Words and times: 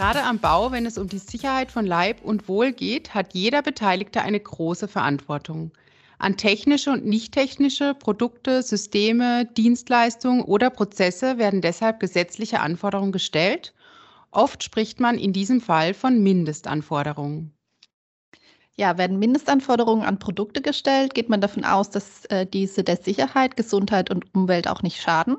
Gerade 0.00 0.22
am 0.22 0.38
Bau, 0.38 0.72
wenn 0.72 0.86
es 0.86 0.96
um 0.96 1.08
die 1.08 1.18
Sicherheit 1.18 1.70
von 1.70 1.84
Leib 1.84 2.22
und 2.24 2.48
Wohl 2.48 2.72
geht, 2.72 3.12
hat 3.12 3.34
jeder 3.34 3.60
Beteiligte 3.60 4.22
eine 4.22 4.40
große 4.40 4.88
Verantwortung. 4.88 5.72
An 6.18 6.38
technische 6.38 6.90
und 6.90 7.04
nicht 7.04 7.34
technische 7.34 7.92
Produkte, 7.92 8.62
Systeme, 8.62 9.44
Dienstleistungen 9.44 10.40
oder 10.40 10.70
Prozesse 10.70 11.36
werden 11.36 11.60
deshalb 11.60 12.00
gesetzliche 12.00 12.60
Anforderungen 12.60 13.12
gestellt. 13.12 13.74
Oft 14.30 14.62
spricht 14.64 15.00
man 15.00 15.18
in 15.18 15.34
diesem 15.34 15.60
Fall 15.60 15.92
von 15.92 16.22
Mindestanforderungen. 16.22 17.52
Ja, 18.76 18.96
werden 18.96 19.18
Mindestanforderungen 19.18 20.06
an 20.06 20.18
Produkte 20.18 20.62
gestellt, 20.62 21.12
geht 21.12 21.28
man 21.28 21.42
davon 21.42 21.66
aus, 21.66 21.90
dass 21.90 22.24
äh, 22.30 22.46
diese 22.46 22.82
der 22.82 22.96
Sicherheit, 22.96 23.58
Gesundheit 23.58 24.08
und 24.08 24.34
Umwelt 24.34 24.66
auch 24.66 24.80
nicht 24.80 25.02
schaden. 25.02 25.36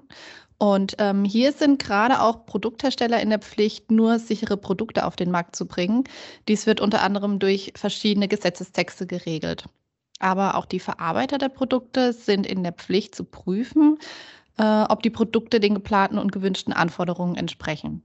Und 0.61 0.97
ähm, 0.99 1.25
hier 1.25 1.53
sind 1.53 1.81
gerade 1.81 2.21
auch 2.21 2.45
Produkthersteller 2.45 3.19
in 3.19 3.31
der 3.31 3.39
Pflicht, 3.39 3.89
nur 3.89 4.19
sichere 4.19 4.57
Produkte 4.57 5.07
auf 5.07 5.15
den 5.15 5.31
Markt 5.31 5.55
zu 5.55 5.65
bringen. 5.65 6.03
Dies 6.47 6.67
wird 6.67 6.81
unter 6.81 7.01
anderem 7.01 7.39
durch 7.39 7.73
verschiedene 7.75 8.27
Gesetzestexte 8.27 9.07
geregelt. 9.07 9.65
Aber 10.19 10.53
auch 10.53 10.67
die 10.67 10.79
Verarbeiter 10.79 11.39
der 11.39 11.49
Produkte 11.49 12.13
sind 12.13 12.45
in 12.45 12.61
der 12.61 12.73
Pflicht 12.73 13.15
zu 13.15 13.23
prüfen, 13.23 13.97
äh, 14.59 14.83
ob 14.83 15.01
die 15.01 15.09
Produkte 15.09 15.59
den 15.59 15.73
geplanten 15.73 16.19
und 16.19 16.31
gewünschten 16.31 16.73
Anforderungen 16.73 17.37
entsprechen. 17.37 18.03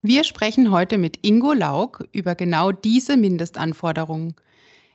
Wir 0.00 0.24
sprechen 0.24 0.70
heute 0.70 0.96
mit 0.96 1.18
Ingo 1.20 1.52
Lauk 1.52 2.08
über 2.12 2.34
genau 2.34 2.72
diese 2.72 3.18
Mindestanforderungen, 3.18 4.34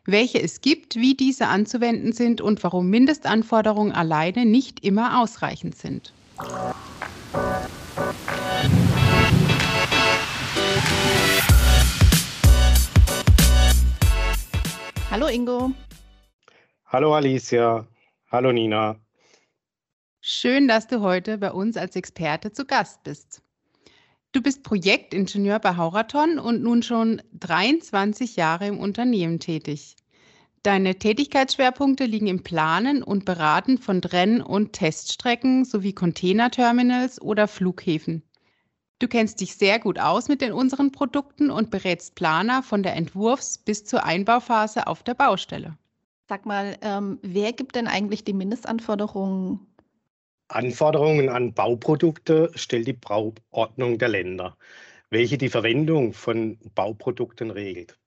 welche 0.05 0.41
es 0.41 0.62
gibt, 0.62 0.95
wie 0.95 1.16
diese 1.16 1.48
anzuwenden 1.48 2.13
sind 2.13 2.40
und 2.40 2.63
warum 2.63 2.90
Mindestanforderungen 2.90 3.91
alleine 3.91 4.46
nicht 4.46 4.84
immer 4.84 5.22
ausreichend 5.22 5.76
sind. 5.76 6.13
Hallo 15.10 15.27
Ingo. 15.27 15.71
Hallo 16.88 17.16
Alicia. 17.16 17.88
Hallo 18.32 18.51
Nina. 18.51 18.98
Schön, 20.22 20.68
dass 20.68 20.88
du 20.88 21.01
heute 21.01 21.38
bei 21.38 21.51
uns 21.51 21.77
als 21.77 21.96
Experte 21.96 22.51
zu 22.51 22.66
Gast 22.66 23.04
bist. 23.04 23.41
Du 24.35 24.41
bist 24.41 24.63
Projektingenieur 24.63 25.60
bei 25.60 25.77
Hauraton 25.77 26.40
und 26.40 26.62
nun 26.62 26.84
schon 26.84 27.22
23 27.40 28.35
Jahre 28.35 28.68
im 28.68 28.79
Unternehmen 28.79 29.40
tätig. 29.40 29.96
Deine 30.66 30.96
Tätigkeitsschwerpunkte 30.96 32.05
liegen 32.05 32.26
im 32.26 32.41
Planen 32.41 33.04
und 33.04 33.24
Beraten 33.24 33.77
von 33.77 33.99
Renn- 33.99 34.41
und 34.41 34.74
Teststrecken 34.74 35.63
sowie 35.63 35.94
Containerterminals 35.94 37.22
oder 37.22 37.48
Flughäfen. 37.48 38.24
Du 38.98 39.07
kennst 39.07 39.41
dich 39.41 39.57
sehr 39.57 39.77
gut 39.77 39.99
aus 39.99 40.27
mit 40.27 40.41
den 40.41 40.54
unseren 40.54 40.91
Produkten 40.91 41.52
und 41.52 41.70
berätst 41.70 42.16
Planer 42.16 42.63
von 42.63 42.82
der 42.82 42.96
Entwurfs- 42.98 43.63
bis 43.63 43.85
zur 43.85 44.05
Einbauphase 44.05 44.88
auf 44.88 45.04
der 45.04 45.13
Baustelle. 45.13 45.77
Sag 46.27 46.48
mal, 46.48 46.76
ähm, 46.82 47.20
wer 47.22 47.54
gibt 47.54 47.76
denn 47.76 47.85
eigentlich 47.85 48.24
die 48.24 48.34
Mindestanforderungen 48.34 49.60
Anforderungen 50.48 51.29
an 51.29 51.54
Bauprodukte 51.54 52.50
stellt 52.55 52.88
die 52.88 52.94
Bauordnung 52.94 54.00
der 54.00 54.10
Länder, 54.10 54.57
welche 55.12 55.38
die 55.38 55.50
Verwendung 55.50 56.13
von 56.13 56.57
Bauprodukten 56.74 57.52
regelt. 57.52 58.00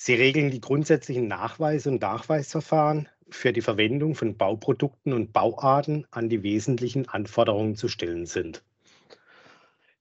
Sie 0.00 0.14
regeln 0.14 0.52
die 0.52 0.60
grundsätzlichen 0.60 1.26
Nachweise 1.26 1.90
und 1.90 2.00
Nachweisverfahren 2.00 3.08
für 3.30 3.52
die 3.52 3.62
Verwendung 3.62 4.14
von 4.14 4.36
Bauprodukten 4.36 5.12
und 5.12 5.32
Bauarten 5.32 6.06
an 6.12 6.28
die 6.28 6.44
wesentlichen 6.44 7.08
Anforderungen 7.08 7.74
zu 7.74 7.88
stellen 7.88 8.24
sind. 8.24 8.62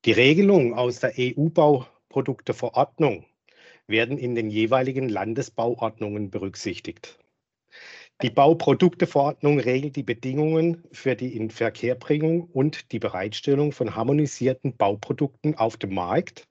Die 0.05 0.11
Regelungen 0.11 0.75
aus 0.75 0.99
der 0.99 1.13
EU-Bauprodukteverordnung 1.17 3.25
werden 3.87 4.19
in 4.19 4.35
den 4.35 4.51
jeweiligen 4.51 5.09
Landesbauordnungen 5.09 6.29
berücksichtigt. 6.29 7.17
Die 8.21 8.29
Bauprodukteverordnung 8.29 9.59
regelt 9.59 9.95
die 9.95 10.03
Bedingungen 10.03 10.83
für 10.91 11.15
die 11.15 11.35
Inverkehrbringung 11.35 12.43
und 12.43 12.91
die 12.91 12.99
Bereitstellung 12.99 13.71
von 13.71 13.95
harmonisierten 13.95 14.77
Bauprodukten 14.77 15.55
auf 15.55 15.77
dem 15.77 15.95
Markt 15.95 16.46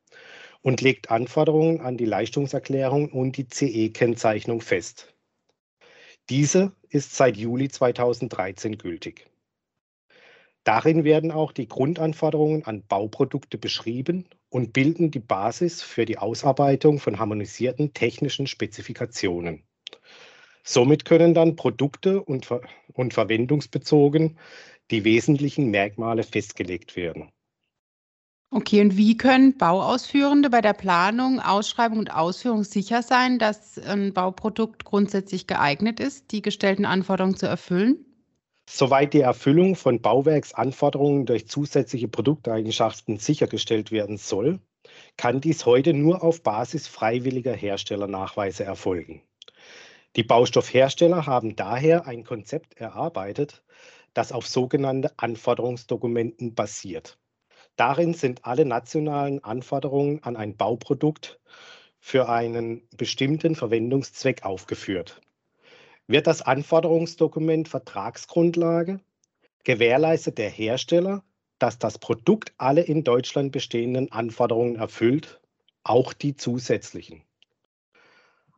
und 0.67 0.81
legt 0.81 1.13
Anforderungen 1.13 1.81
an 1.81 1.97
die 1.97 2.07
Leistungserklärung 2.07 3.13
und 3.13 3.37
die 3.37 3.47
CE-Kennzeichnung 3.47 4.61
fest. 4.61 5.15
Diese 6.29 6.73
ist 6.89 7.15
seit 7.15 7.37
Juli 7.37 7.69
2013 7.69 8.77
gültig. 8.77 9.31
Darin 10.65 11.05
werden 11.05 11.31
auch 11.31 11.53
die 11.53 11.69
Grundanforderungen 11.69 12.65
an 12.65 12.83
Bauprodukte 12.83 13.59
beschrieben 13.59 14.27
und 14.49 14.73
bilden 14.73 15.13
die 15.13 15.21
Basis 15.21 15.83
für 15.83 16.05
die 16.05 16.19
Ausarbeitung 16.19 16.99
von 16.99 17.21
harmonisierten 17.21 17.93
technischen 17.93 18.49
Spezifikationen. 18.49 19.63
Somit 20.65 21.05
können 21.05 21.33
dann 21.33 21.55
Produkte 21.55 22.21
und, 22.21 22.45
ver 22.45 22.63
und 22.93 23.15
verwendungsbezogen 23.15 24.37
die 24.91 25.05
wesentlichen 25.05 25.71
Merkmale 25.71 26.25
festgelegt 26.25 26.97
werden. 26.97 27.31
Okay, 28.51 28.81
und 28.81 28.97
wie 28.97 29.17
können 29.17 29.59
Bauausführende 29.59 30.51
bei 30.51 30.61
der 30.61 30.73
Planung, 30.73 31.41
Ausschreibung 31.41 31.99
und 31.99 32.15
Ausführung 32.15 32.65
sicher 32.65 33.03
sein, 33.03 33.39
dass 33.39 33.79
ein 33.79 34.15
Bauprodukt 34.15 34.85
grundsätzlich 34.85 35.47
geeignet 35.47 36.01
ist, 36.01 36.31
die 36.31 36.43
gestellten 36.43 36.85
Anforderungen 36.85 37.37
zu 37.37 37.47
erfüllen? 37.47 38.05
Soweit 38.69 39.15
die 39.15 39.21
Erfüllung 39.21 39.77
von 39.77 40.01
Bauwerksanforderungen 40.01 41.27
durch 41.27 41.49
zusätzliche 41.49 42.09
Produkteigenschaften 42.09 43.19
sichergestellt 43.19 43.93
werden 43.93 44.17
soll, 44.17 44.61
kann 45.17 45.41
dies 45.41 45.67
heute 45.67 45.93
nur 45.93 46.23
auf 46.23 46.43
Basis 46.43 46.87
freiwilliger 46.89 47.55
Herstellernachweise 47.55 48.65
erfolgen. 48.65 49.23
Die 50.17 50.25
Baustoffhersteller 50.25 51.27
haben 51.27 51.57
daher 51.57 52.07
ein 52.07 52.25
Konzept 52.25 52.75
erarbeitet, 52.79 53.63
das 54.15 54.33
auf 54.33 54.47
sogenannte 54.47 55.13
Anforderungsdokumenten 55.19 56.55
basiert. 56.55 57.19
Darin 57.77 58.15
sind 58.15 58.45
alle 58.45 58.65
nationalen 58.65 59.45
Anforderungen 59.45 60.23
an 60.23 60.37
ein 60.37 60.57
Bauprodukt 60.57 61.39
für 62.01 62.29
einen 62.29 62.83
bestimmten 62.97 63.55
Verwendungszweck 63.55 64.45
aufgeführt. 64.45 65.21
Wird 66.07 66.27
das 66.27 66.43
Anforderungsdokument 66.43 67.69
Vertragsgrundlage, 67.69 69.01
gewährleistet 69.65 70.39
der 70.39 70.51
Hersteller, 70.51 71.23
dass 71.59 71.79
das 71.79 71.99
Produkt 71.99 72.53
alle 72.59 72.83
in 72.83 73.05
Deutschland 73.05 73.53
bestehenden 73.53 74.13
Anforderungen 74.13 74.77
erfüllt, 74.77 75.41
auch 75.83 76.13
die 76.13 76.37
zusätzlichen. 76.37 77.23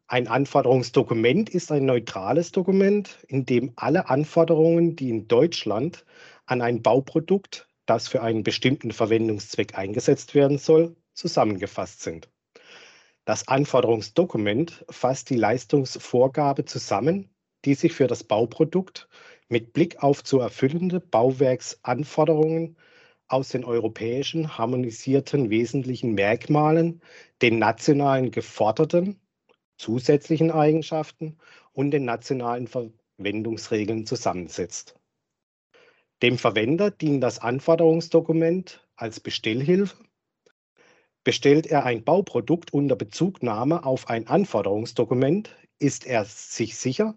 Ein 0.07 0.27
Anforderungsdokument 0.27 1.51
ist 1.51 1.71
ein 1.71 1.85
neutrales 1.85 2.53
Dokument, 2.53 3.19
in 3.29 3.45
dem 3.45 3.73
alle 3.77 4.09
Anforderungen, 4.09 4.97
die 4.97 5.11
in 5.11 5.29
Deutschland 5.29 6.05
an 6.47 6.63
ein 6.63 6.83
Bauprodukt, 6.83 7.68
das 7.89 8.07
für 8.07 8.23
einen 8.23 8.43
bestimmten 8.43 8.93
Verwendungszweck 8.93 9.77
eingesetzt 9.77 10.35
werden 10.35 10.59
soll, 10.59 10.95
zusammengefasst 11.15 12.03
sind. 12.03 12.29
Das 13.25 13.49
Anforderungsdokument 13.49 14.85
fasst 14.91 15.31
die 15.31 15.37
Leistungsvorgabe 15.37 16.65
zusammen, 16.65 17.31
die 17.65 17.75
sich 17.75 17.93
für 17.93 18.07
das 18.07 18.25
Bauprodukt 18.25 19.09
mit 19.49 19.73
Blick 19.73 20.03
auf 20.03 20.23
zu 20.23 20.39
erfüllende 20.39 21.01
Bauwerksanforderungen 21.01 22.77
aus 23.27 23.49
den 23.49 23.65
europäischen 23.65 24.57
harmonisierten 24.59 25.51
wesentlichen 25.51 26.13
Merkmalen, 26.13 27.03
den 27.43 27.59
nationalen 27.59 28.31
geforderten 28.31 29.21
zusätzlichen 29.79 30.51
Eigenschaften 30.51 31.39
und 31.73 31.93
den 31.93 32.05
nationalen 32.05 32.67
Verwendungsregeln 32.67 34.07
zusammensetzt. 34.07 34.98
Dem 36.21 36.37
Verwender 36.37 36.91
dient 36.91 37.23
das 37.23 37.39
Anforderungsdokument 37.39 38.85
als 38.97 39.21
Bestellhilfe. 39.21 39.97
Bestellt 41.23 41.69
er 41.69 41.85
ein 41.85 42.03
Bauprodukt 42.03 42.73
unter 42.73 42.97
Bezugnahme 42.97 43.85
auf 43.85 44.09
ein 44.09 44.27
Anforderungsdokument, 44.27 45.55
ist 45.79 46.07
er 46.07 46.25
sich 46.25 46.77
sicher, 46.77 47.15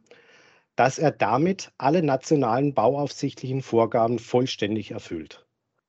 dass 0.76 1.00
er 1.00 1.10
damit 1.12 1.72
alle 1.80 2.04
nationalen 2.04 2.76
bauaufsichtlichen 2.76 3.64
Vorgaben 3.64 4.20
vollständig 4.20 4.92
erfüllt. 4.92 5.48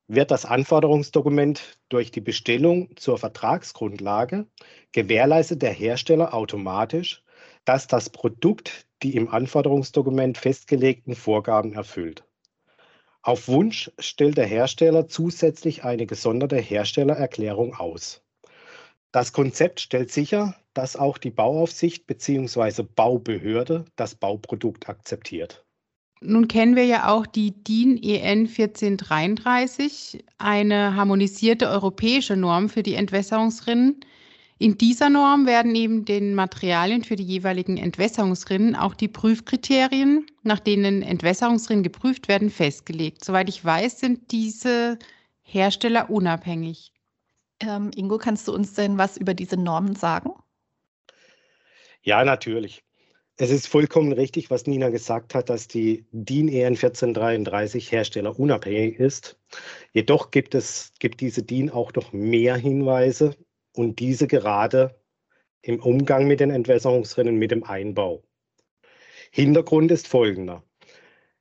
Wird 0.09 0.31
das 0.31 0.47
Anforderungsdokument 0.47 1.79
durch 1.91 2.13
die 2.13 2.23
Bestellung 2.23 2.97
zur 2.97 3.19
Vertragsgrundlage, 3.19 4.47
gewährleistet 4.93 5.61
der 5.61 5.73
Hersteller 5.73 6.33
automatisch, 6.33 7.23
dass 7.67 7.89
das 7.89 8.09
Produkt 8.09 8.87
die 9.03 9.17
im 9.17 9.29
Anforderungsdokument 9.29 10.39
festgelegten 10.39 11.15
Vorgaben 11.15 11.75
erfüllt. 11.75 12.25
Auf 13.23 13.47
Wunsch 13.47 13.91
stellt 14.01 14.37
der 14.37 14.47
Hersteller 14.47 15.07
zusätzlich 15.07 15.85
eine 15.85 16.07
gesonderte 16.07 16.57
Herstellererklärung 16.57 17.75
aus. 17.75 18.21
Das 19.13 19.33
Konzept 19.33 19.81
stellt 19.81 20.11
sicher, 20.11 20.57
dass 20.75 20.97
auch 20.97 21.19
die 21.19 21.31
Bauaufsicht 21.31 22.07
bzw. 22.09 22.83
Baubehörde 22.83 23.85
das 23.95 24.17
Bauprodukt 24.17 24.89
akzeptiert. 24.89 25.65
Nun 26.21 26.49
kennen 26.49 26.77
wir 26.77 26.85
ja 26.85 27.13
auch 27.13 27.27
die 27.27 27.53
DIN 27.63 27.97
EN 28.03 28.47
1433, 28.47 30.25
eine 30.39 30.97
harmonisierte 30.97 31.69
europäische 31.69 32.37
Norm 32.37 32.69
für 32.69 32.83
die 32.83 32.95
Entwässerungsrinnen. 32.95 34.01
In 34.63 34.79
dieser 34.79 35.11
Norm 35.11 35.47
werden 35.47 35.73
neben 35.73 36.05
den 36.05 36.37
Materialien 36.37 37.03
für 37.03 37.17
die 37.17 37.25
jeweiligen 37.25 37.79
Entwässerungsrinnen 37.79 38.77
auch 38.77 38.95
die 38.95 39.09
Prüfkriterien, 39.09 40.25
nach 40.45 40.61
denen 40.61 41.03
Entwässerungsrinnen 41.03 41.83
geprüft 41.83 42.29
werden, 42.29 42.49
festgelegt. 42.49 43.25
Soweit 43.25 43.49
ich 43.49 43.65
weiß, 43.65 43.99
sind 43.99 44.31
diese 44.31 45.01
Hersteller 45.43 46.11
unabhängig. 46.11 46.93
Ähm, 47.59 47.91
Ingo, 47.97 48.19
kannst 48.19 48.47
du 48.47 48.55
uns 48.55 48.75
denn 48.75 48.99
was 48.99 49.17
über 49.17 49.35
diese 49.35 49.57
Normen 49.57 49.97
sagen? 49.97 50.31
Ja, 52.05 52.25
natürlich. 52.25 52.85
Es 53.39 53.51
ist 53.51 53.67
vollkommen 53.67 54.13
richtig, 54.13 54.49
was 54.49 54.69
Nina 54.69 54.91
gesagt 54.91 55.35
hat, 55.35 55.51
dass 55.51 55.67
die 55.67 56.07
DIN 56.13 56.47
EN 56.47 56.77
1433 56.77 57.91
Hersteller 57.91 58.39
unabhängig 58.39 59.01
ist. 59.01 59.37
Jedoch 59.93 60.31
gibt 60.31 60.55
es 60.55 60.93
gibt 61.01 61.21
diese 61.21 61.43
DIN 61.43 61.69
auch 61.69 61.93
noch 61.95 62.13
mehr 62.13 62.55
Hinweise 62.55 63.35
und 63.75 63.99
diese 63.99 64.27
gerade 64.27 64.99
im 65.63 65.81
Umgang 65.81 66.27
mit 66.27 66.41
den 66.41 66.51
Entwässerungsrinnen 66.51 67.37
mit 67.37 67.51
dem 67.51 67.65
Einbau. 67.65 68.23
Hintergrund 69.31 69.91
ist 69.91 70.09
folgender. 70.09 70.63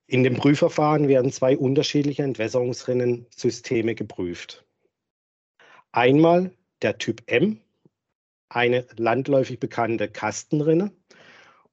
In 0.08 0.24
dem 0.24 0.36
Prüfverfahren 0.36 1.08
werden 1.08 1.32
zwei 1.32 1.58
unterschiedliche 1.58 2.24
Entwässerungsrinnensysteme 2.24 3.96
geprüft. 3.96 4.66
Einmal 5.92 6.52
der 6.82 6.98
Typ 6.98 7.24
M, 7.28 7.60
eine 8.50 8.86
landläufig 8.96 9.60
bekannte 9.60 10.10
Kastenrinne, 10.10 10.92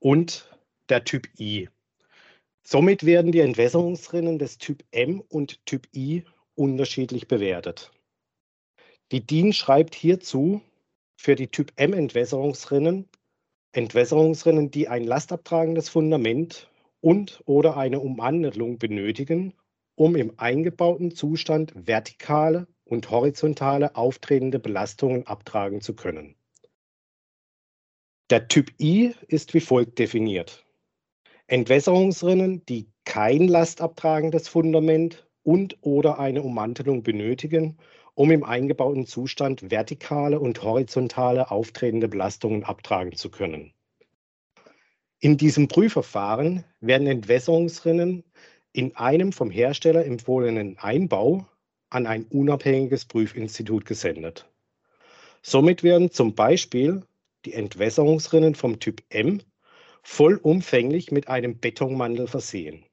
und 0.00 0.48
der 0.88 1.04
Typ 1.04 1.28
I. 1.38 1.68
Somit 2.62 3.04
werden 3.04 3.32
die 3.32 3.40
Entwässerungsrinnen 3.40 4.38
des 4.38 4.58
Typ 4.58 4.84
M 4.90 5.20
und 5.20 5.64
Typ 5.66 5.88
I 5.94 6.24
unterschiedlich 6.54 7.28
bewertet. 7.28 7.90
Die 9.12 9.26
DIN 9.26 9.52
schreibt 9.52 9.94
hierzu 9.94 10.60
für 11.16 11.34
die 11.34 11.48
Typ 11.48 11.72
M 11.76 11.92
Entwässerungsrinnen 11.92 13.08
Entwässerungsrinnen, 13.72 14.70
die 14.70 14.88
ein 14.88 15.04
lastabtragendes 15.04 15.88
Fundament 15.88 16.70
und 17.00 17.42
oder 17.44 17.76
eine 17.76 18.00
Ummantelung 18.00 18.78
benötigen, 18.78 19.54
um 19.94 20.16
im 20.16 20.32
eingebauten 20.38 21.10
Zustand 21.10 21.72
vertikale 21.74 22.66
und 22.84 23.10
horizontale 23.10 23.94
auftretende 23.94 24.58
Belastungen 24.58 25.26
abtragen 25.26 25.80
zu 25.80 25.94
können. 25.94 26.34
Der 28.30 28.48
Typ 28.48 28.72
I 28.80 29.14
ist 29.26 29.54
wie 29.54 29.60
folgt 29.60 29.98
definiert. 29.98 30.66
Entwässerungsrinnen, 31.46 32.64
die 32.66 32.90
kein 33.04 33.48
lastabtragendes 33.48 34.48
Fundament 34.48 35.26
und 35.42 35.78
oder 35.80 36.18
eine 36.18 36.42
Ummantelung 36.42 37.02
benötigen, 37.02 37.78
um 38.18 38.32
im 38.32 38.42
eingebauten 38.42 39.06
Zustand 39.06 39.70
vertikale 39.70 40.40
und 40.40 40.60
horizontale 40.64 41.52
auftretende 41.52 42.08
Belastungen 42.08 42.64
abtragen 42.64 43.12
zu 43.12 43.30
können. 43.30 43.72
In 45.20 45.36
diesem 45.36 45.68
Prüfverfahren 45.68 46.64
werden 46.80 47.06
Entwässerungsrinnen 47.06 48.24
in 48.72 48.96
einem 48.96 49.30
vom 49.30 49.52
Hersteller 49.52 50.04
empfohlenen 50.04 50.78
Einbau 50.78 51.46
an 51.90 52.08
ein 52.08 52.24
unabhängiges 52.24 53.04
Prüfinstitut 53.04 53.84
gesendet. 53.84 54.50
Somit 55.40 55.84
werden 55.84 56.10
zum 56.10 56.34
Beispiel 56.34 57.04
die 57.44 57.54
Entwässerungsrinnen 57.54 58.56
vom 58.56 58.80
Typ 58.80 59.00
M 59.10 59.42
vollumfänglich 60.02 61.12
mit 61.12 61.28
einem 61.28 61.60
Betonmantel 61.60 62.26
versehen. 62.26 62.84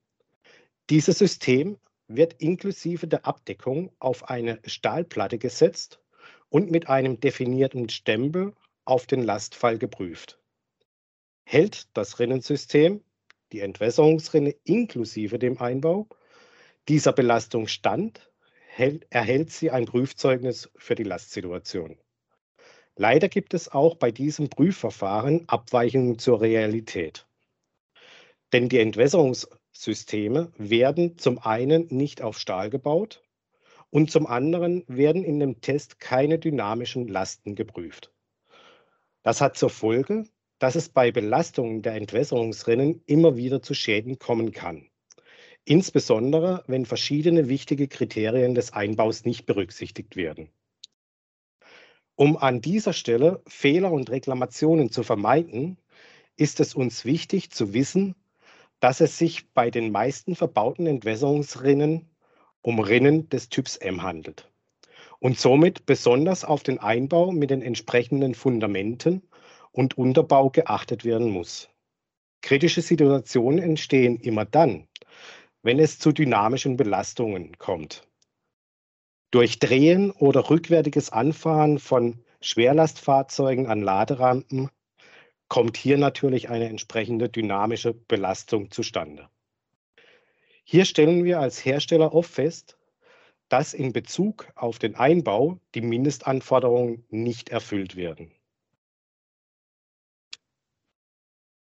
Dieses 0.92 1.18
System 1.18 1.78
wird 2.08 2.42
inklusive 2.42 3.08
der 3.08 3.26
Abdeckung 3.26 3.92
auf 4.00 4.30
eine 4.30 4.60
Stahlplatte 4.66 5.38
gesetzt 5.38 6.00
und 6.50 6.72
mit 6.72 6.88
einem 6.90 7.20
definierten 7.20 7.90
Stempel 7.90 8.54
auf 8.86 9.08
den 9.08 9.24
Lastfall 9.24 9.78
geprüft. 9.78 10.40
Hält 11.44 11.88
das 11.96 12.20
Rinnensystem, 12.20 13.04
die 13.52 13.60
Entwässerungsrinne 13.60 14.56
inklusive 14.64 15.40
dem 15.40 15.60
Einbau, 15.60 16.08
dieser 16.88 17.14
Belastung 17.14 17.68
stand, 17.68 18.32
hält, 18.68 19.08
erhält 19.10 19.52
sie 19.52 19.72
ein 19.72 19.86
Prüfzeugnis 19.86 20.70
für 20.76 20.96
die 20.96 21.04
Lastsituation. 21.04 21.98
Leider 22.96 23.28
gibt 23.28 23.54
es 23.54 23.70
auch 23.70 23.96
bei 23.96 24.12
diesem 24.12 24.50
Prüfverfahren 24.50 25.50
Abweichungen 25.50 26.18
zur 26.20 26.42
Realität. 26.42 27.28
Denn 28.54 28.70
die 28.70 28.80
Entwässerungssysteme 29.76 30.52
werden 30.58 31.18
zum 31.18 31.38
einen 31.38 31.88
nicht 31.90 32.22
auf 32.22 32.40
Stahl 32.40 32.70
gebaut 32.70 33.22
und 33.90 34.10
zum 34.10 34.26
anderen 34.26 34.84
werden 34.88 35.24
in 35.24 35.40
dem 35.40 35.60
Test 35.60 36.00
keine 36.00 36.40
dynamischen 36.40 37.08
Lasten 37.10 37.56
geprüft. 37.56 38.12
Das 39.22 39.42
hat 39.42 39.58
zur 39.58 39.70
Folge, 39.70 40.28
dass 40.60 40.76
es 40.76 40.88
bei 40.88 41.12
Belastungen 41.12 41.82
der 41.82 41.96
Entwässerungsrinnen 41.96 43.04
immer 43.06 43.36
wieder 43.36 43.62
zu 43.62 43.74
Schäden 43.74 44.18
kommen 44.18 44.54
kann. 44.54 44.88
Insbesondere, 45.66 46.64
wenn 46.68 46.86
verschiedene 46.86 47.50
wichtige 47.50 47.90
Kriterien 47.90 48.56
des 48.56 48.72
Einbaus 48.72 49.26
nicht 49.26 49.46
berücksichtigt 49.46 50.16
werden. 50.16 50.50
Um 52.16 52.38
an 52.38 52.62
dieser 52.62 52.94
Stelle 52.94 53.42
Fehler 53.46 53.92
und 53.92 54.10
Reklamationen 54.10 54.90
zu 54.90 55.04
vermeiden, 55.04 55.78
ist 56.38 56.62
es 56.62 56.76
uns 56.76 57.04
wichtig 57.04 57.52
zu 57.52 57.74
wissen, 57.74 58.16
dass 58.86 59.02
es 59.02 59.18
sich 59.18 59.52
bei 59.52 59.72
den 59.72 59.92
meisten 59.92 60.36
verbauten 60.36 60.86
Entwässerungsrinnen 60.86 62.08
um 62.62 62.80
Rinnen 62.80 63.28
des 63.30 63.50
Typs 63.50 63.78
M 63.78 64.04
handelt 64.04 64.52
und 65.18 65.40
somit 65.40 65.88
besonders 65.88 66.46
auf 66.46 66.62
den 66.62 66.78
Einbau 66.78 67.32
mit 67.32 67.50
den 67.50 67.64
entsprechenden 67.64 68.36
Fundamenten 68.36 69.24
und 69.72 69.98
Unterbau 69.98 70.52
geachtet 70.52 71.04
werden 71.04 71.32
muss. 71.32 71.68
Kritische 72.44 72.84
Situationen 72.84 73.58
entstehen 73.58 74.20
immer 74.20 74.46
dann, 74.46 74.88
wenn 75.64 75.80
es 75.80 75.98
zu 75.98 76.12
dynamischen 76.12 76.78
Belastungen 76.78 77.58
kommt. 77.58 78.08
Durch 79.32 79.58
Drehen 79.58 80.12
oder 80.12 80.52
rückwärtiges 80.52 81.10
Anfahren 81.10 81.80
von 81.80 82.24
Schwerlastfahrzeugen 82.40 83.66
an 83.66 83.82
Laderampen 83.82 84.70
kommt 85.56 85.78
hier 85.78 85.98
natürlich 85.98 86.50
eine 86.50 86.68
entsprechende 86.68 87.30
dynamische 87.30 87.94
Belastung 87.94 88.72
zustande. 88.72 89.30
Hier 90.66 90.84
stellen 90.84 91.24
wir 91.24 91.40
als 91.40 91.64
Hersteller 91.64 92.14
oft 92.14 92.30
fest, 92.30 92.78
dass 93.48 93.74
in 93.74 93.94
Bezug 93.94 94.52
auf 94.56 94.80
den 94.80 94.96
Einbau 94.96 95.62
die 95.74 95.80
Mindestanforderungen 95.80 97.06
nicht 97.10 97.48
erfüllt 97.48 97.96
werden. 97.96 98.34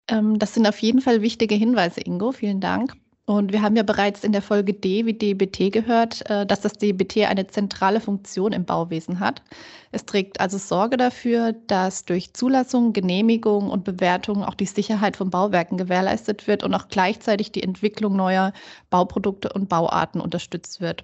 Ähm, 0.07 0.39
das 0.39 0.55
sind 0.55 0.65
auf 0.65 0.79
jeden 0.79 1.01
Fall 1.01 1.21
wichtige 1.21 1.53
Hinweise, 1.53 2.01
Ingo. 2.01 2.31
Vielen 2.31 2.61
Dank. 2.61 2.95
Und 3.27 3.51
wir 3.51 3.63
haben 3.63 3.75
ja 3.75 3.81
bereits 3.81 4.23
in 4.23 4.33
der 4.33 4.43
Folge 4.43 4.73
D 4.75 5.07
wie 5.07 5.13
DBT 5.13 5.71
gehört, 5.71 6.29
äh, 6.29 6.45
dass 6.45 6.61
das 6.61 6.73
DBT 6.73 7.25
eine 7.25 7.47
zentrale 7.47 7.99
Funktion 7.99 8.53
im 8.53 8.65
Bauwesen 8.65 9.19
hat. 9.19 9.41
Es 9.91 10.05
trägt 10.05 10.39
also 10.39 10.59
Sorge 10.59 10.95
dafür, 10.95 11.53
dass 11.53 12.05
durch 12.05 12.33
Zulassung, 12.33 12.93
Genehmigung 12.93 13.71
und 13.71 13.83
Bewertung 13.83 14.43
auch 14.43 14.53
die 14.53 14.67
Sicherheit 14.67 15.17
von 15.17 15.31
Bauwerken 15.31 15.77
gewährleistet 15.77 16.45
wird 16.47 16.63
und 16.63 16.75
auch 16.75 16.87
gleichzeitig 16.87 17.51
die 17.51 17.63
Entwicklung 17.63 18.15
neuer 18.15 18.53
Bauprodukte 18.91 19.51
und 19.53 19.69
Bauarten 19.69 20.21
unterstützt 20.21 20.79
wird. 20.79 21.01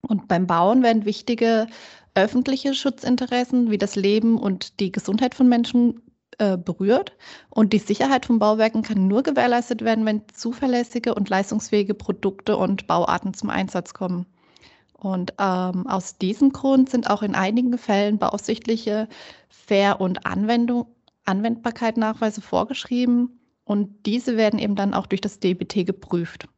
Und 0.00 0.26
beim 0.26 0.48
Bauen 0.48 0.82
werden 0.82 1.04
wichtige 1.04 1.68
öffentliche 2.14 2.74
Schutzinteressen 2.74 3.70
wie 3.70 3.78
das 3.78 3.94
Leben 3.94 4.38
und 4.38 4.80
die 4.80 4.90
Gesundheit 4.90 5.36
von 5.36 5.48
Menschen 5.48 6.02
äh, 6.38 6.56
berührt. 6.56 7.16
Und 7.50 7.72
die 7.72 7.78
Sicherheit 7.78 8.26
von 8.26 8.38
Bauwerken 8.38 8.82
kann 8.82 9.08
nur 9.08 9.22
gewährleistet 9.22 9.82
werden, 9.82 10.06
wenn 10.06 10.22
zuverlässige 10.32 11.14
und 11.14 11.28
leistungsfähige 11.28 11.94
Produkte 11.94 12.56
und 12.56 12.86
Bauarten 12.86 13.34
zum 13.34 13.50
Einsatz 13.50 13.92
kommen. 13.92 14.26
Und 14.94 15.34
ähm, 15.38 15.86
aus 15.86 16.18
diesem 16.18 16.50
Grund 16.52 16.90
sind 16.90 17.08
auch 17.08 17.22
in 17.22 17.34
einigen 17.34 17.76
Fällen 17.78 18.18
beaufsichtliche 18.18 19.08
Fair- 19.48 20.00
und 20.00 20.26
Anwendung, 20.26 20.86
Anwendbarkeit-Nachweise 21.24 22.40
vorgeschrieben. 22.40 23.40
Und 23.64 24.06
diese 24.06 24.36
werden 24.36 24.58
eben 24.58 24.74
dann 24.76 24.94
auch 24.94 25.06
durch 25.06 25.20
das 25.20 25.40
DBT 25.40 25.86
geprüft. 25.86 26.48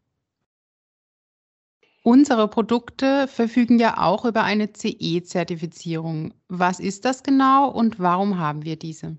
Unsere 2.02 2.49
Produkte 2.49 3.28
verfügen 3.28 3.78
ja 3.78 3.99
auch 3.99 4.25
über 4.25 4.42
eine 4.42 4.72
CE-Zertifizierung. 4.72 6.32
Was 6.49 6.80
ist 6.80 7.04
das 7.04 7.22
genau 7.22 7.70
und 7.70 7.99
warum 7.99 8.38
haben 8.38 8.64
wir 8.64 8.76
diese? 8.76 9.18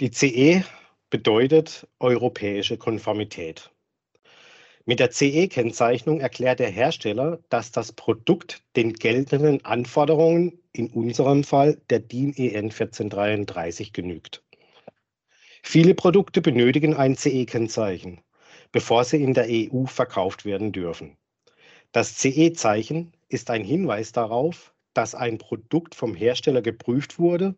Die 0.00 0.12
CE 0.12 0.64
bedeutet 1.10 1.88
europäische 1.98 2.76
Konformität. 2.78 3.72
Mit 4.84 5.00
der 5.00 5.10
CE-Kennzeichnung 5.10 6.20
erklärt 6.20 6.60
der 6.60 6.70
Hersteller, 6.70 7.40
dass 7.48 7.72
das 7.72 7.92
Produkt 7.92 8.62
den 8.76 8.92
geltenden 8.92 9.64
Anforderungen, 9.64 10.62
in 10.72 10.88
unserem 10.90 11.42
Fall 11.42 11.80
der 11.90 11.98
DIN 11.98 12.32
EN 12.36 12.66
1433, 12.66 13.92
genügt. 13.92 14.44
Viele 15.64 15.94
Produkte 15.94 16.40
benötigen 16.42 16.94
ein 16.94 17.16
CE-Kennzeichen. 17.16 18.20
bevor 18.70 19.04
sie 19.04 19.22
in 19.22 19.34
der 19.34 19.46
EU 19.48 19.86
verkauft 19.86 20.44
werden 20.44 20.72
dürfen. 20.72 21.16
Das 21.92 22.16
CE-Zeichen 22.18 23.12
ist 23.28 23.50
ein 23.50 23.64
Hinweis 23.64 24.12
darauf, 24.12 24.74
dass 24.94 25.14
ein 25.14 25.38
Produkt 25.38 25.94
vom 25.94 26.14
Hersteller 26.14 26.62
geprüft 26.62 27.18
wurde 27.18 27.56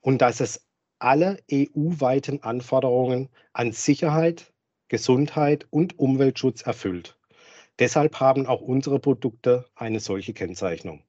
und 0.00 0.20
dass 0.20 0.40
es 0.40 0.67
alle 0.98 1.38
EU-weiten 1.50 2.42
Anforderungen 2.42 3.28
an 3.52 3.72
Sicherheit, 3.72 4.52
Gesundheit 4.88 5.66
und 5.70 5.98
Umweltschutz 5.98 6.62
erfüllt. 6.62 7.18
Deshalb 7.78 8.18
haben 8.20 8.46
auch 8.46 8.60
unsere 8.60 8.98
Produkte 8.98 9.66
eine 9.74 10.00
solche 10.00 10.32
Kennzeichnung. 10.32 11.02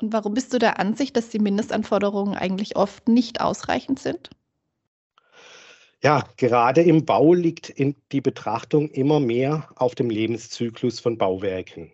Und 0.00 0.12
warum 0.12 0.34
bist 0.34 0.52
du 0.52 0.58
der 0.58 0.78
Ansicht, 0.78 1.16
dass 1.16 1.28
die 1.28 1.38
Mindestanforderungen 1.38 2.34
eigentlich 2.34 2.76
oft 2.76 3.08
nicht 3.08 3.40
ausreichend 3.40 3.98
sind? 3.98 4.30
Ja, 6.02 6.26
gerade 6.36 6.82
im 6.82 7.04
Bau 7.04 7.32
liegt 7.32 7.74
die 7.78 8.20
Betrachtung 8.20 8.90
immer 8.90 9.20
mehr 9.20 9.68
auf 9.76 9.94
dem 9.94 10.10
Lebenszyklus 10.10 10.98
von 10.98 11.16
Bauwerken. 11.16 11.92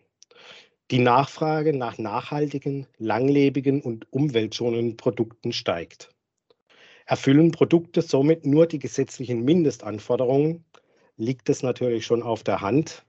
Die 0.91 1.01
Nachfrage 1.01 1.77
nach 1.77 1.99
nachhaltigen, 1.99 2.87
langlebigen 2.97 3.83
und 3.83 4.11
umweltschonenden 4.11 4.97
Produkten 4.97 5.53
steigt. 5.53 6.15
Erfüllen 7.11 7.53
Produkte 7.53 8.03
somit 8.03 8.45
nur 8.45 8.67
die 8.67 8.79
gesetzlichen 8.79 9.43
Mindestanforderungen, 9.43 10.67
liegt 11.17 11.49
es 11.49 11.63
natürlich 11.63 12.05
schon 12.05 12.23
auf 12.23 12.43
der 12.43 12.61
Hand, 12.61 13.07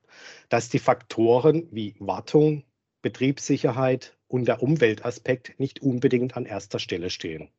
dass 0.47 0.69
die 0.69 0.79
Faktoren 0.79 1.67
wie 1.71 1.95
Wartung, 1.99 2.63
Betriebssicherheit 3.01 4.17
und 4.29 4.47
der 4.47 4.63
Umweltaspekt 4.63 5.59
nicht 5.59 5.81
unbedingt 5.81 6.37
an 6.37 6.45
erster 6.45 6.79
Stelle 6.79 7.09
stehen. 7.09 7.49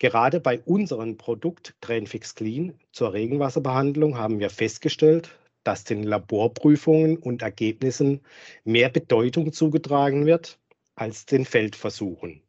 Gerade 0.00 0.40
bei 0.40 0.58
unserem 0.58 1.16
Produkt 1.16 1.76
Trainfix 1.80 2.34
Clean 2.34 2.74
zur 2.90 3.12
Regenwasserbehandlung 3.12 4.18
haben 4.18 4.40
wir 4.40 4.50
festgestellt, 4.50 5.38
dass 5.62 5.84
den 5.84 6.02
Laborprüfungen 6.02 7.16
und 7.16 7.42
Ergebnissen 7.42 8.22
mehr 8.64 8.88
Bedeutung 8.88 9.52
zugetragen 9.52 10.26
wird 10.26 10.58
als 10.96 11.26
den 11.26 11.44
Feldversuchen. 11.44 12.42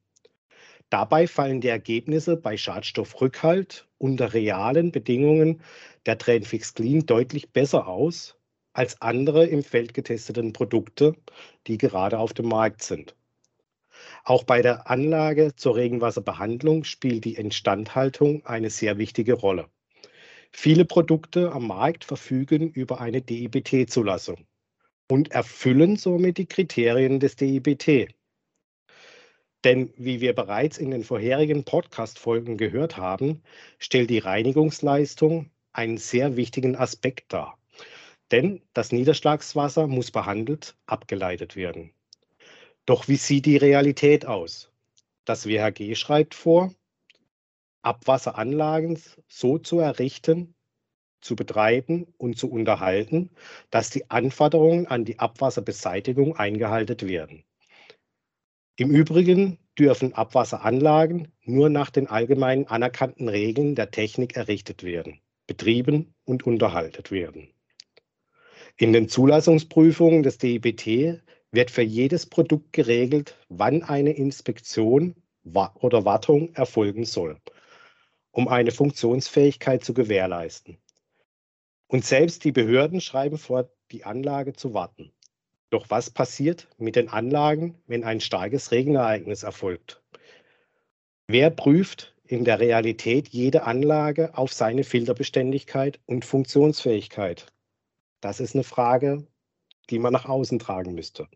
Dabei 0.92 1.26
fallen 1.26 1.62
die 1.62 1.70
Ergebnisse 1.70 2.36
bei 2.36 2.58
Schadstoffrückhalt 2.58 3.88
unter 3.98 4.34
realen 4.34 4.92
Bedingungen 4.92 5.62
der 6.06 6.18
Trainfix 6.18 6.74
Clean 6.74 7.06
deutlich 7.06 7.54
besser 7.54 7.88
aus 7.88 8.36
als 8.74 9.02
andere 9.02 9.46
im 9.46 9.64
Feld 9.64 9.94
getesteten 9.94 10.52
Produkte, 10.52 11.16
die 11.68 11.78
gerade 11.78 12.20
auf 12.20 12.34
dem 12.34 12.50
Markt 12.50 12.84
sind. 12.84 13.16
Auch 14.26 14.44
bei 14.44 14.62
der 14.62 14.90
Anlage 14.90 15.56
zur 15.56 15.78
Regenwasserbehandlung 15.78 16.84
spielt 16.84 17.24
die 17.24 17.36
Instandhaltung 17.36 18.46
eine 18.46 18.70
sehr 18.70 18.98
wichtige 18.98 19.34
Rolle. 19.34 19.70
Viele 20.52 20.84
Produkte 20.84 21.54
am 21.54 21.68
Markt 21.68 22.04
verfügen 22.04 22.70
über 22.70 23.00
eine 23.00 23.22
DIBT-Zulassung 23.22 24.46
und 25.10 25.32
erfüllen 25.32 25.96
somit 25.96 26.38
die 26.38 26.48
Kriterien 26.48 27.22
des 27.22 27.38
DIBT. 27.38 28.14
Denn 29.64 29.94
wie 29.96 30.22
wir 30.22 30.34
bereits 30.34 30.78
in 30.78 30.90
den 30.92 31.04
vorherigen 31.04 31.64
Podcast-Folgen 31.64 32.58
gehört 32.58 32.98
haben, 32.98 33.44
stellt 33.78 34.10
die 34.10 34.20
Reinigungsleistung 34.20 35.52
einen 35.72 35.98
sehr 35.98 36.36
wichtigen 36.36 36.76
Aspekt 36.76 37.32
dar. 37.32 37.58
Denn 38.32 38.62
das 38.74 38.92
Niederschlagswasser 38.92 39.88
muss 39.88 40.10
behandelt, 40.12 40.76
abgeleitet 40.86 41.56
werden. 41.56 41.94
Doch 42.86 43.08
wie 43.08 43.18
sieht 43.18 43.46
die 43.46 43.58
Realität 43.58 44.26
aus? 44.26 44.72
Das 45.26 45.46
WHG 45.46 45.96
schreibt 45.96 46.34
vor, 46.34 46.74
Abwasseranlagen 47.84 49.00
so 49.28 49.58
zu 49.60 49.80
errichten, 49.80 50.56
zu 51.20 51.36
betreiben 51.36 52.08
und 52.18 52.38
zu 52.38 52.50
unterhalten, 52.50 53.30
dass 53.70 53.92
die 53.92 54.10
Anforderungen 54.10 54.88
an 54.88 55.06
die 55.06 55.20
Abwasserbeseitigung 55.20 56.36
eingehalten 56.36 57.08
werden. 57.08 57.44
Im 58.76 58.90
Übrigen 58.90 59.58
dürfen 59.78 60.14
Abwasseranlagen 60.14 61.32
nur 61.44 61.70
nach 61.70 61.90
den 61.90 62.08
allgemein 62.08 62.68
anerkannten 62.68 63.30
Regeln 63.30 63.76
der 63.76 63.92
Technik 63.92 64.36
errichtet 64.36 64.84
werden, 64.84 65.20
betrieben 65.48 66.14
und 66.24 66.46
unterhalten 66.46 67.12
werden. 67.12 67.50
In 68.78 68.94
den 68.94 69.10
Zulassungsprüfungen 69.10 70.24
des 70.24 70.38
DIBT 70.38 71.22
wird 71.52 71.72
für 71.72 71.82
jedes 71.82 72.26
Produkt 72.26 72.74
geregelt, 72.74 73.38
wann 73.50 73.84
eine 73.84 74.14
Inspektion 74.14 75.16
oder 75.44 76.06
Wartung 76.06 76.54
erfolgen 76.54 77.04
soll 77.04 77.38
um 78.32 78.48
eine 78.48 78.72
Funktionsfähigkeit 78.72 79.84
zu 79.84 79.94
gewährleisten. 79.94 80.78
Und 81.88 82.06
selbst 82.06 82.44
die 82.46 82.54
Behörden 82.54 83.02
schreiben 83.02 83.38
vor, 83.38 83.70
die 83.92 84.06
Anlage 84.06 84.54
zu 84.54 84.74
warten. 84.74 85.12
Doch 85.72 85.90
was 85.90 86.10
passiert 86.10 86.68
mit 86.78 86.98
den 86.98 87.08
Anlagen, 87.08 87.82
wenn 87.88 88.04
ein 88.04 88.20
starkes 88.20 88.72
Regenereignis 88.72 89.44
erfolgt? 89.44 90.04
Wer 91.28 91.50
prüft 91.50 92.14
in 92.26 92.44
der 92.44 92.60
Realität 92.60 93.30
jede 93.30 93.64
Anlage 93.64 94.38
auf 94.38 94.52
seine 94.52 94.84
Filterbeständigkeit 94.84 96.02
und 96.06 96.26
Funktionsfähigkeit? 96.26 97.48
Das 98.20 98.42
ist 98.42 98.54
eine 98.54 98.66
Frage, 98.66 99.26
die 99.90 99.98
man 99.98 100.12
nach 100.12 100.26
außen 100.26 100.60
tragen 100.60 100.94
müsste. 100.94 101.30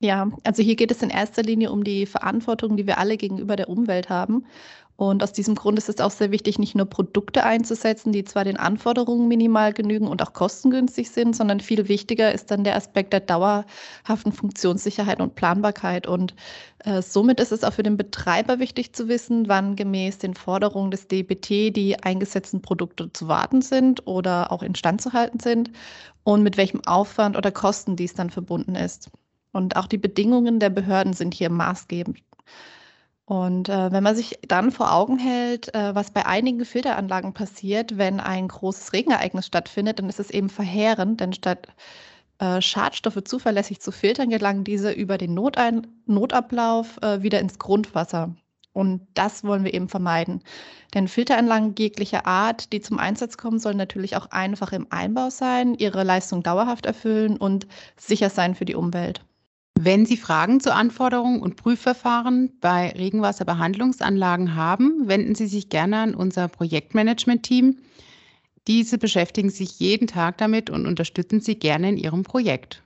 Ja, 0.00 0.28
also 0.44 0.62
hier 0.62 0.76
geht 0.76 0.92
es 0.92 1.02
in 1.02 1.10
erster 1.10 1.42
Linie 1.42 1.72
um 1.72 1.82
die 1.82 2.06
Verantwortung, 2.06 2.76
die 2.76 2.86
wir 2.86 2.98
alle 2.98 3.16
gegenüber 3.16 3.56
der 3.56 3.68
Umwelt 3.68 4.08
haben. 4.08 4.46
Und 4.96 5.22
aus 5.22 5.32
diesem 5.32 5.54
Grund 5.56 5.78
ist 5.78 5.88
es 5.88 6.00
auch 6.00 6.10
sehr 6.10 6.30
wichtig, 6.32 6.58
nicht 6.58 6.74
nur 6.76 6.86
Produkte 6.86 7.44
einzusetzen, 7.44 8.12
die 8.12 8.24
zwar 8.24 8.44
den 8.44 8.56
Anforderungen 8.56 9.28
minimal 9.28 9.72
genügen 9.72 10.06
und 10.08 10.22
auch 10.22 10.32
kostengünstig 10.32 11.10
sind, 11.10 11.34
sondern 11.36 11.60
viel 11.60 11.88
wichtiger 11.88 12.32
ist 12.32 12.50
dann 12.50 12.64
der 12.64 12.76
Aspekt 12.76 13.12
der 13.12 13.20
dauerhaften 13.20 14.32
Funktionssicherheit 14.32 15.20
und 15.20 15.34
Planbarkeit. 15.36 16.06
Und 16.08 16.34
äh, 16.84 17.02
somit 17.02 17.40
ist 17.40 17.52
es 17.52 17.64
auch 17.64 17.72
für 17.72 17.82
den 17.84 17.96
Betreiber 17.96 18.58
wichtig 18.60 18.92
zu 18.92 19.08
wissen, 19.08 19.48
wann 19.48 19.76
gemäß 19.76 20.18
den 20.18 20.34
Forderungen 20.34 20.90
des 20.92 21.08
DBT 21.08 21.74
die 21.76 21.96
eingesetzten 22.02 22.60
Produkte 22.62 23.12
zu 23.12 23.28
warten 23.28 23.62
sind 23.62 24.06
oder 24.06 24.52
auch 24.52 24.62
instand 24.62 25.00
zu 25.00 25.12
halten 25.12 25.40
sind 25.40 25.70
und 26.24 26.42
mit 26.42 26.56
welchem 26.56 26.84
Aufwand 26.86 27.36
oder 27.36 27.50
Kosten 27.52 27.96
dies 27.96 28.14
dann 28.14 28.30
verbunden 28.30 28.74
ist. 28.76 29.10
Und 29.52 29.76
auch 29.76 29.86
die 29.86 29.98
Bedingungen 29.98 30.60
der 30.60 30.70
Behörden 30.70 31.12
sind 31.12 31.34
hier 31.34 31.50
maßgebend. 31.50 32.18
Und 33.24 33.68
äh, 33.68 33.92
wenn 33.92 34.02
man 34.02 34.16
sich 34.16 34.38
dann 34.48 34.70
vor 34.70 34.94
Augen 34.94 35.18
hält, 35.18 35.74
äh, 35.74 35.94
was 35.94 36.10
bei 36.10 36.24
einigen 36.24 36.64
Filteranlagen 36.64 37.34
passiert, 37.34 37.98
wenn 37.98 38.20
ein 38.20 38.48
großes 38.48 38.94
Regenereignis 38.94 39.46
stattfindet, 39.46 39.98
dann 39.98 40.08
ist 40.08 40.18
es 40.18 40.30
eben 40.30 40.48
verheerend, 40.48 41.20
denn 41.20 41.34
statt 41.34 41.68
äh, 42.38 42.62
Schadstoffe 42.62 43.22
zuverlässig 43.24 43.80
zu 43.80 43.92
filtern, 43.92 44.30
gelangen 44.30 44.64
diese 44.64 44.92
über 44.92 45.18
den 45.18 45.34
Notein 45.34 45.86
Notablauf 46.06 46.96
äh, 47.02 47.22
wieder 47.22 47.40
ins 47.40 47.58
Grundwasser. 47.58 48.34
Und 48.72 49.06
das 49.14 49.44
wollen 49.44 49.64
wir 49.64 49.74
eben 49.74 49.88
vermeiden. 49.88 50.42
Denn 50.94 51.08
Filteranlagen 51.08 51.74
jeglicher 51.76 52.26
Art, 52.26 52.72
die 52.72 52.80
zum 52.80 52.98
Einsatz 52.98 53.36
kommen, 53.36 53.58
sollen 53.58 53.76
natürlich 53.76 54.16
auch 54.16 54.30
einfach 54.30 54.72
im 54.72 54.86
Einbau 54.90 55.28
sein, 55.30 55.74
ihre 55.74 56.04
Leistung 56.04 56.42
dauerhaft 56.42 56.86
erfüllen 56.86 57.36
und 57.36 57.66
sicher 57.96 58.30
sein 58.30 58.54
für 58.54 58.64
die 58.64 58.76
Umwelt. 58.76 59.22
Wenn 59.80 60.06
Sie 60.06 60.16
Fragen 60.16 60.58
zu 60.58 60.74
Anforderungen 60.74 61.40
und 61.40 61.54
Prüfverfahren 61.54 62.58
bei 62.60 62.88
Regenwasserbehandlungsanlagen 62.90 64.56
haben, 64.56 65.06
wenden 65.06 65.36
Sie 65.36 65.46
sich 65.46 65.68
gerne 65.68 65.98
an 65.98 66.16
unser 66.16 66.48
Projektmanagement-Team. 66.48 67.78
Diese 68.66 68.98
beschäftigen 68.98 69.50
sich 69.50 69.78
jeden 69.78 70.08
Tag 70.08 70.38
damit 70.38 70.68
und 70.68 70.84
unterstützen 70.84 71.40
Sie 71.40 71.54
gerne 71.54 71.90
in 71.90 71.96
Ihrem 71.96 72.24
Projekt. 72.24 72.82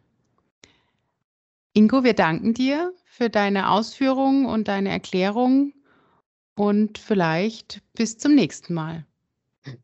Ingo, 1.72 2.04
wir 2.04 2.12
danken 2.12 2.52
dir 2.52 2.92
für 3.06 3.30
deine 3.30 3.70
Ausführungen 3.70 4.44
und 4.44 4.68
deine 4.68 4.90
Erklärungen 4.90 5.72
und 6.56 6.99
vielleicht 6.99 7.80
bis 7.94 8.18
zum 8.18 8.34
nächsten 8.34 8.75
Mal. 8.75 9.06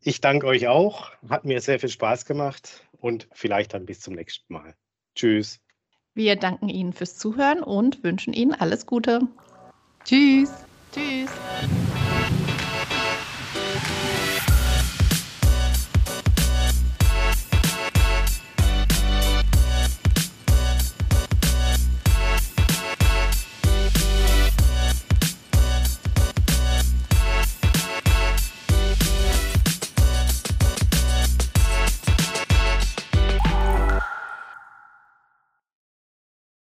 Ich 0.01 0.21
danke 0.21 0.45
euch 0.45 0.67
auch. 0.67 1.09
Hat 1.27 1.43
mir 1.43 1.59
sehr 1.59 1.79
viel 1.79 1.89
Spaß 1.89 2.25
gemacht 2.25 2.87
und 2.99 3.27
vielleicht 3.31 3.73
dann 3.73 3.87
bis 3.87 3.99
zum 3.99 4.13
nächsten 4.13 4.53
Mal. 4.53 4.75
Tschüss. 5.15 5.59
Wir 6.19 6.35
danken 6.35 6.67
Ihnen 6.67 6.91
fürs 6.91 7.15
Zuhören 7.17 7.63
und 7.63 8.03
wünschen 8.03 8.33
Ihnen 8.33 8.53
alles 8.53 8.85
Gute. 8.85 9.21
Tschüss. 10.03 10.51
Tschüss. 10.91 11.29